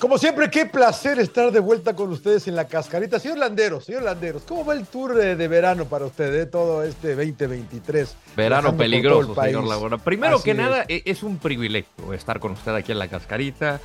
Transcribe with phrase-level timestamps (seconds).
[0.00, 3.18] Como siempre, qué placer estar de vuelta con ustedes en la cascarita.
[3.18, 6.84] Señor Landeros, señor Landeros, ¿cómo va el tour de, de verano para usted, de todo
[6.84, 8.14] este 2023?
[8.36, 9.98] Verano peligroso, señor Laguna.
[9.98, 10.56] Primero Así que es.
[10.56, 13.80] nada, e- es un privilegio estar con usted aquí en la cascarita.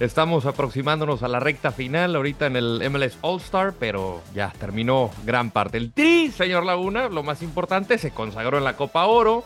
[0.00, 5.10] Estamos aproximándonos a la recta final ahorita en el MLS All Star, pero ya terminó
[5.26, 5.76] gran parte.
[5.76, 9.44] El Tri, señor Laguna, lo más importante, se consagró en la Copa Oro.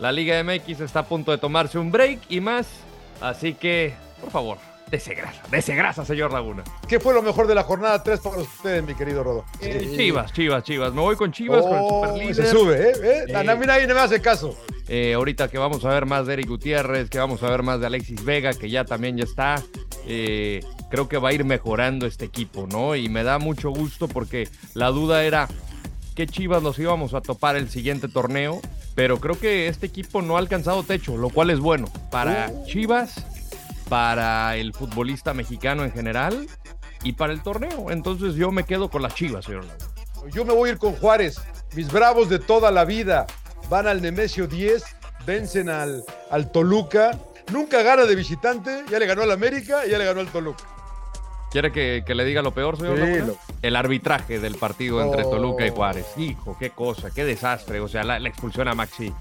[0.00, 2.66] La Liga MX está a punto de tomarse un break y más.
[3.22, 4.58] Así que, por favor,
[4.92, 6.62] dese grasa, dese grasa, señor Laguna.
[6.86, 9.44] ¿Qué fue lo mejor de la jornada 3 para ustedes, mi querido Rodo?
[9.60, 10.92] Eh, Chivas, Chivas, Chivas.
[10.92, 12.34] Me voy con Chivas, con el Oh, superlíder.
[12.36, 13.24] se sube, ¿eh?
[13.28, 13.34] ¿Eh?
[13.36, 14.56] A mí nadie me hace caso.
[14.88, 17.80] Eh, ahorita que vamos a ver más de Eric Gutiérrez, que vamos a ver más
[17.80, 19.62] de Alexis Vega, que ya también ya está.
[20.06, 22.94] eh, creo que va a ir mejorando este equipo, ¿no?
[22.94, 25.48] Y me da mucho gusto porque la duda era
[26.14, 28.60] qué Chivas nos íbamos a topar el siguiente torneo.
[28.94, 33.24] Pero creo que este equipo no ha alcanzado techo, lo cual es bueno para Chivas,
[33.92, 36.46] para el futbolista mexicano en general
[37.02, 37.90] y para el torneo.
[37.90, 39.86] Entonces yo me quedo con las Chivas, señor Laguna.
[40.32, 41.38] Yo me voy a ir con Juárez.
[41.76, 43.26] Mis bravos de toda la vida
[43.68, 44.82] van al Nemesio 10,
[45.26, 47.10] vencen al, al Toluca.
[47.52, 50.64] Nunca gana de visitante, ya le ganó al América y ya le ganó al Toluca.
[51.50, 52.96] ¿Quiere que, que le diga lo peor, señor?
[52.96, 55.24] Sí, lo- El arbitraje del partido entre.
[55.24, 56.06] Toluca y Juárez.
[56.16, 57.80] Hijo, qué cosa, qué desastre.
[57.80, 59.12] O sea, la, la expulsión a Maxi.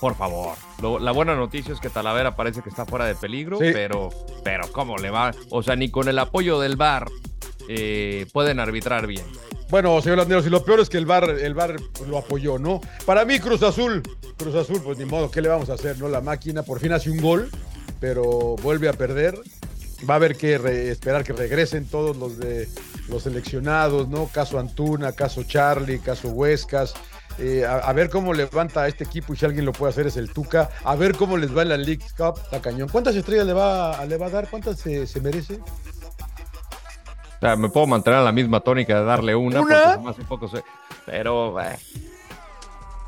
[0.00, 0.56] Por favor.
[0.80, 3.66] Lo- la buena noticia es que Talavera parece que está fuera de peligro, Sí.
[3.72, 4.08] pero,
[4.42, 5.32] pero ¿cómo le va?
[5.50, 7.06] O sea, ni con el apoyo del VAR
[7.68, 9.24] eh, pueden arbitrar bien.
[9.70, 11.76] Bueno, señor Landeros, y lo peor es que el bar, el bar
[12.06, 12.80] lo apoyó, ¿no?
[13.06, 14.02] Para mí, Cruz Azul,
[14.36, 16.08] Cruz Azul, pues ni modo, ¿qué le vamos a hacer, no?
[16.08, 17.48] La máquina por fin hace un gol,
[18.00, 19.38] pero vuelve a perder.
[20.08, 22.68] Va a haber que esperar que regresen todos los de
[23.08, 24.26] los seleccionados, ¿no?
[24.28, 26.92] Caso Antuna, caso Charlie, caso Huescas.
[27.38, 30.06] Eh, a, a ver cómo levanta a este equipo y si alguien lo puede hacer
[30.06, 30.70] es el Tuca.
[30.84, 32.88] A ver cómo les va en la League Cup, la cañón.
[32.88, 34.48] ¿Cuántas estrellas le va, le va a dar?
[34.48, 35.54] ¿Cuántas se, se merece?
[35.54, 39.98] O sea, me puedo mantener a la misma tónica de darle una, ¿Una?
[40.00, 40.62] porque un poco se-
[41.06, 41.76] Pero, eh,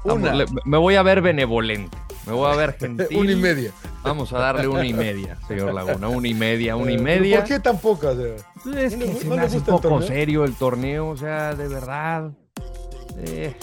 [0.04, 0.34] vamos, Una.
[0.34, 1.96] le- me voy a ver benevolente.
[2.26, 3.06] Me voy a ver gentil.
[3.16, 3.70] Una y media.
[4.02, 6.08] Vamos a darle una y media, señor Laguna.
[6.08, 7.38] Una y media, una y Eh, media.
[7.40, 8.16] ¿Por qué tan pocas?
[8.18, 8.36] eh?
[8.36, 11.08] Es ¿No le que se no me le hace un el poco serio el torneo,
[11.08, 12.30] o sea, de verdad.
[13.18, 13.56] Eh,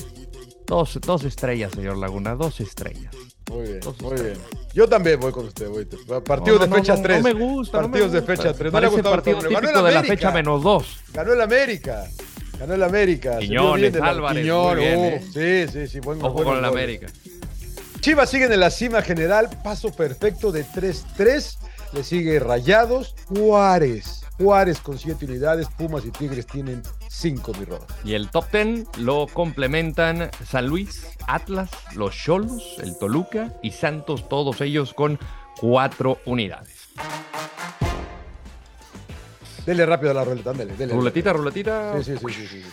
[0.68, 3.13] dos, dos estrellas, señor Laguna, dos estrellas.
[3.51, 4.38] Muy bien, muy bien.
[4.74, 5.85] Yo también voy con usted, voy.
[6.22, 7.18] Partidos No, no, de fecha no, 3.
[7.18, 7.78] No me gusta.
[7.81, 8.35] no me Partidos de gusta.
[8.35, 8.74] fecha 3.
[8.74, 9.38] No le ha gustado el partido.
[9.38, 11.00] Ganó el típico de la fecha menos dos.
[11.13, 12.06] Ganó el América.
[12.59, 13.38] Ganó el América.
[13.40, 15.68] Quiñones, Álvarez, Quiñón, bien, uh, ¿eh?
[15.68, 16.00] Sí, sí, sí.
[16.00, 16.66] Buen, Ojo buenos con el.
[16.66, 17.07] América.
[18.00, 19.50] Chivas siguen en la cima general.
[19.63, 21.57] Paso perfecto de 3-3.
[21.93, 23.15] Le sigue Rayados.
[23.27, 24.23] Juárez.
[24.37, 25.67] Juárez con 7 unidades.
[25.77, 27.85] Pumas y Tigres tienen 5, mi roda.
[28.03, 34.27] Y el top 10 lo complementan San Luis, Atlas, los Cholos, el Toluca y Santos,
[34.27, 35.19] todos ellos con
[35.59, 36.89] cuatro unidades.
[39.65, 40.73] Dele rápido a la ruleta, dele.
[40.75, 42.03] dele Ruletita, ruletita.
[42.03, 42.63] Sí, sí, sí, sí, sí.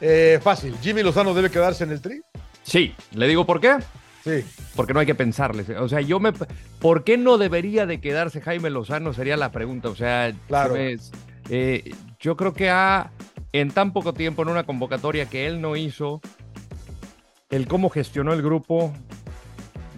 [0.00, 0.76] Eh, fácil.
[0.80, 2.22] Jimmy Lozano debe quedarse en el tri.
[2.62, 3.76] Sí, le digo por qué.
[4.24, 4.44] Sí.
[4.76, 5.64] Porque no hay que pensarle.
[5.78, 6.32] O sea, yo me.
[6.80, 9.12] ¿Por qué no debería de quedarse Jaime Lozano?
[9.14, 9.88] Sería la pregunta.
[9.88, 10.74] O sea, Claro.
[10.74, 10.98] me-
[11.48, 13.10] eh, yo creo que ha,
[13.52, 16.20] en tan poco tiempo, en una convocatoria que él no hizo,
[17.50, 18.92] el cómo gestionó el grupo,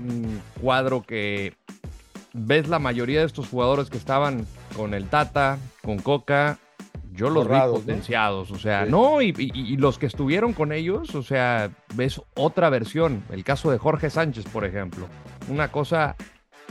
[0.07, 1.55] un cuadro que
[2.33, 4.47] ves la mayoría de estos jugadores que estaban
[4.77, 6.59] con el Tata, con Coca,
[7.19, 7.87] yo los Borrados, vi ¿no?
[7.87, 8.91] potenciados, o sea, Sí.
[8.91, 13.45] no, y, y- y los que estuvieron con ellos, o sea, ves otra versión, el
[13.45, 15.07] caso de Jorge Sánchez, por ejemplo,
[15.49, 16.17] una cosa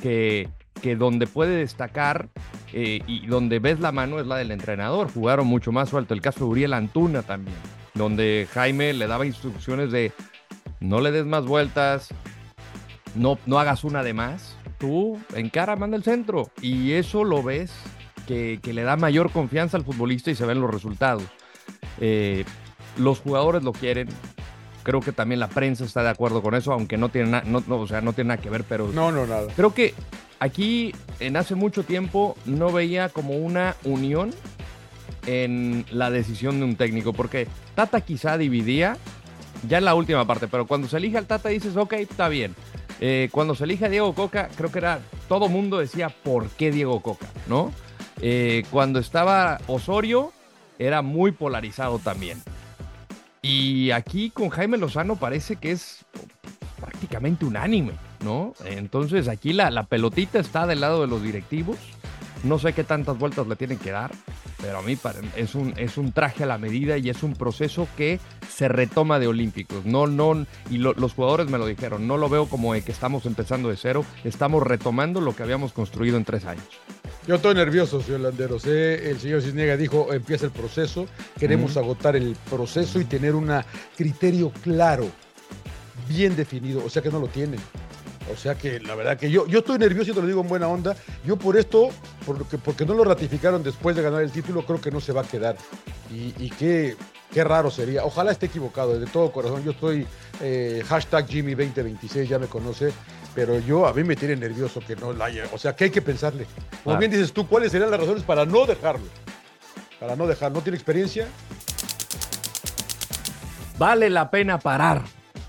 [0.01, 0.49] que,
[0.81, 2.29] que donde puede destacar
[2.73, 6.21] eh, y donde ves la mano es la del entrenador, jugaron mucho más suelto, el
[6.21, 7.57] caso de Uriel Antuna también,
[7.93, 10.11] donde Jaime le daba instrucciones de
[10.79, 12.09] no le des más vueltas,
[13.15, 16.51] no, no hagas una de más, tú encara, manda el centro.
[16.61, 17.73] Y eso lo ves
[18.27, 21.23] que, que le da mayor confianza al futbolista y se ven los resultados.
[21.99, 22.43] Eh,
[22.97, 24.07] los jugadores lo quieren.
[24.83, 27.63] Creo que también la prensa está de acuerdo con eso, aunque no tiene, na- no,
[27.67, 29.47] no, o sea, no tiene nada que ver, pero No, no, nada.
[29.55, 29.93] creo que
[30.39, 34.31] aquí en hace mucho tiempo no veía como una unión
[35.25, 38.97] en la decisión de un técnico, porque Tata quizá dividía,
[39.67, 42.55] ya en la última parte, pero cuando se elige al Tata dices, ok, está bien.
[43.01, 46.71] Eh, cuando se elige a Diego Coca, creo que era, todo mundo decía, ¿por qué
[46.71, 47.27] Diego Coca?
[47.47, 47.71] ¿No?
[48.21, 50.31] Eh, cuando estaba Osorio,
[50.79, 52.41] era muy polarizado también.
[53.41, 56.05] Y aquí con Jaime Lozano parece que es
[56.79, 57.93] prácticamente unánime,
[58.23, 58.53] ¿no?
[58.65, 61.77] Entonces aquí la, la pelotita está del lado de los directivos.
[62.43, 64.11] No sé qué tantas vueltas le tienen que dar,
[64.61, 64.97] pero a mí
[65.35, 69.17] es un, es un traje a la medida y es un proceso que se retoma
[69.17, 69.85] de Olímpicos.
[69.85, 73.69] No, no, y los jugadores me lo dijeron, no lo veo como que estamos empezando
[73.69, 76.67] de cero, estamos retomando lo que habíamos construido en tres años.
[77.27, 78.65] Yo estoy nervioso, señor Landeros.
[78.67, 79.09] ¿eh?
[79.09, 81.07] El señor Cisniega dijo, empieza el proceso,
[81.37, 83.51] queremos agotar el proceso y tener un
[83.97, 85.09] criterio claro,
[86.07, 87.59] bien definido, o sea que no lo tienen.
[88.31, 90.47] O sea que la verdad que yo, yo estoy nervioso y te lo digo en
[90.47, 90.95] buena onda.
[91.25, 91.89] Yo por esto,
[92.25, 95.21] porque, porque no lo ratificaron después de ganar el título, creo que no se va
[95.21, 95.57] a quedar.
[96.09, 96.95] Y, qué,
[97.31, 98.03] qué raro sería.
[98.03, 99.63] Ojalá esté equivocado, de todo corazón.
[99.63, 100.07] Yo estoy
[100.41, 102.93] eh, hashtag Jimmy2026, ya me conoce.
[103.35, 105.43] Pero yo, a mí me tiene nervioso que no la haya.
[105.53, 106.47] O sea, que hay que pensarle.
[106.83, 109.05] Como bien dices tú, ¿cuáles serían las razones para no dejarlo?
[109.99, 111.27] Para no dejar, ¿no tiene experiencia?
[113.77, 115.03] ¿Vale la pena parar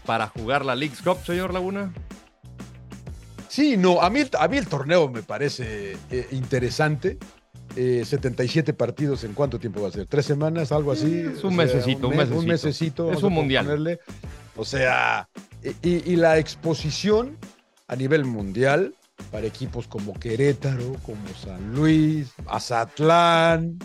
[0.04, 1.92] para jugar la League's Cup, señor Laguna?
[3.48, 7.18] Sí, no, a mí, a mí el torneo me parece eh, interesante.
[8.04, 10.06] 77 eh, partidos, ¿en cuánto tiempo va a ser?
[10.06, 10.72] ¿Tres semanas?
[10.72, 11.20] ¿Algo así?
[11.20, 13.12] Es un, mesecito, un, mesecito, un mesecito.
[13.12, 13.98] Es un mundial.
[14.56, 15.28] O sea,
[15.82, 17.36] y, la exposición
[17.86, 18.94] a nivel mundial
[19.30, 23.78] para equipos como Querétaro, como San Luis, Azatlán,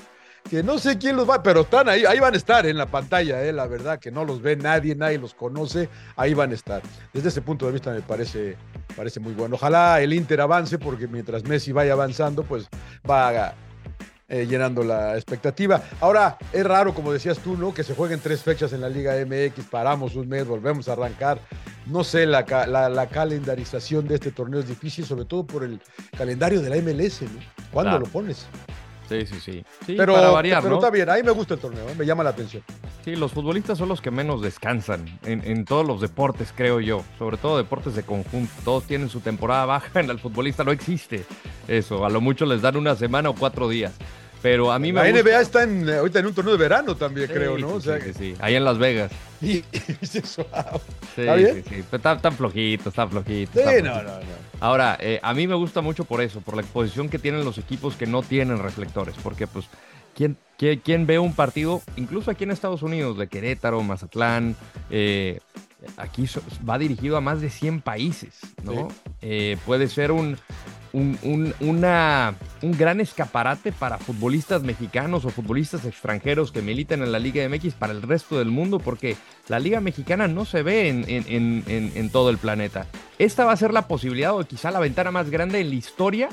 [0.50, 2.88] que no sé quién los va, pero están ahí, ahí van a estar en la
[2.88, 6.56] pantalla, eh, la verdad, que no los ve nadie, nadie los conoce, ahí van a
[6.56, 6.82] estar.
[7.14, 8.58] Desde ese punto de vista me parece,
[8.96, 9.56] parece muy bueno.
[9.56, 12.68] Ojalá el Inter avance, porque mientras Messi vaya avanzando, pues
[13.10, 13.54] va
[14.34, 15.84] eh, llenando la expectativa.
[16.02, 17.72] Ahora, es raro, como decías tú, ¿no?
[17.72, 21.40] Que se jueguen tres fechas en la Liga MX, paramos un mes, volvemos a arrancar.
[21.86, 25.80] No sé, la, la, calendarización de este torneo es difícil, sobre todo por el
[26.18, 27.40] calendario de la MLS, ¿no?
[27.72, 28.48] ¿Cuándo lo pones?
[29.08, 29.64] Sí, sí, sí.
[29.96, 31.94] pero, para variar, pero está bien, ahí me gusta el torneo, ¿eh?
[31.96, 32.64] me llama la atención.
[33.06, 37.04] Sí, los futbolistas son los que menos descansan en, todos los deportes, creo yo.
[37.20, 38.52] Sobre todo deportes de conjunto.
[38.64, 41.26] Todos tienen su temporada baja, en el futbolista no existe
[41.68, 42.06] eso.
[42.06, 43.94] A lo mucho les dan una semana o cuatro días.
[44.44, 47.28] Pero a mí la me NBA está en, ahorita en un torneo de verano también,
[47.28, 47.80] creo, ¿no?
[47.80, 49.12] Sí, sí, ahí en Las Vegas.
[49.44, 49.62] Sí,
[50.02, 51.84] sí, sí, sí.
[51.92, 53.60] Está, tan flojito, está flojito.
[53.60, 54.20] Sí, no, no, no.
[54.62, 57.58] Ahora, eh, a mí me gusta mucho por eso, por la exposición que tienen los
[57.58, 59.16] equipos que no tienen reflectores.
[59.22, 59.66] Porque, pues,
[60.16, 64.56] ¿quién, quién, ve un partido, incluso aquí en Estados Unidos, de Querétaro, Mazatlán,
[64.90, 65.42] eh,
[65.98, 66.26] aquí
[66.68, 68.88] va dirigido a más de 100 países, ¿no?
[69.22, 70.38] Eh, puede ser un,
[70.94, 77.20] un, una, un gran escaparate para futbolistas mexicanos o futbolistas extranjeros que militan en la
[77.20, 79.18] Liga MX para el resto del mundo, porque
[79.48, 82.86] la Liga Mexicana no se ve en, en, todo el planeta.
[83.18, 86.30] Esta va a ser la posibilidad o quizá la ventana más grande en la historia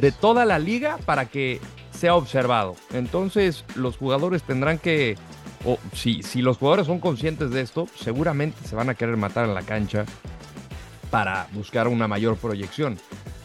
[0.00, 1.60] de toda la liga para que
[1.92, 2.74] sea observado.
[2.92, 5.16] Entonces los jugadores tendrán que,
[5.64, 9.44] o si, si los jugadores son conscientes de esto, seguramente se van a querer matar
[9.44, 10.04] en la cancha
[11.10, 12.98] para buscar una mayor proyección.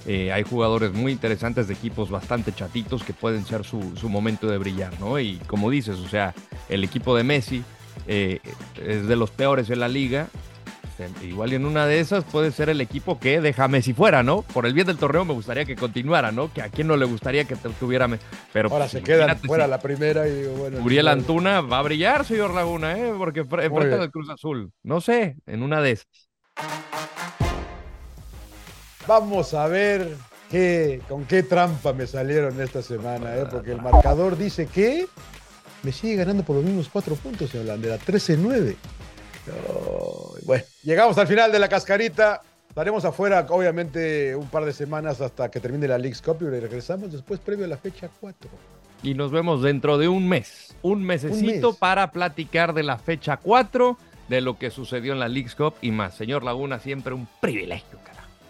[0.07, 4.57] Eh, hay jugadores muy interesantes de equipos bastante chatitos que pueden ser su, momento de
[4.57, 5.19] brillar, ¿no?
[5.19, 6.33] Y como dices, o sea,
[6.69, 7.62] el equipo de Messi
[8.07, 8.39] eh,
[8.81, 10.27] es de los peores en la liga.
[11.21, 14.41] Igual en una de esas puede ser el equipo que deja a Messi fuera, ¿no?
[14.41, 16.51] Por el bien del torneo me gustaría que continuara, ¿no?
[16.51, 18.10] Que a quién no le gustaría que tuviera
[18.51, 20.79] Pero Ahora se queda fuera la primera y digo, bueno.
[20.79, 23.13] Uriel Antuna va a brillar, señor Laguna, ¿eh?
[23.15, 24.72] Porque enfrenta al Cruz Azul.
[24.82, 26.29] No sé, en una de esas.
[29.08, 30.16] Vamos a ver
[30.52, 33.46] qué, con qué trampa me salieron esta semana, ¿eh?
[33.50, 35.08] porque el marcador dice que
[35.84, 38.76] me sigue ganando por los mismos cuatro puntos en Holandera, 13-9.
[40.44, 42.42] bueno, llegamos al final de la cascarita.
[42.68, 47.14] Estaremos afuera, obviamente, un par de semanas hasta que termine la League's Cup y regresamos
[47.14, 48.50] después previo a la fecha 4.
[49.04, 53.98] Y nos vemos dentro de un mes, un mesecito para platicar de la fecha 4,
[54.28, 56.16] de lo que sucedió en la League's Cup y más.
[56.16, 58.00] Señor Laguna, siempre un privilegio,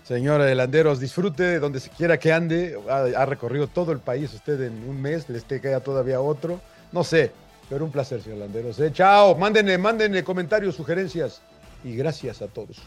[0.07, 2.79] Señor Delanderos, disfrute de donde quiera que ande.
[2.89, 6.61] Ha, recorrido todo el país usted en un mes, le queda todavía otro.
[6.93, 7.33] No sé,
[7.69, 8.79] pero un placer, señor Landeros.
[8.79, 8.89] ¿eh?
[8.93, 11.41] Chao, mándenle, mándenle comentarios, sugerencias
[11.83, 12.77] y gracias a todos.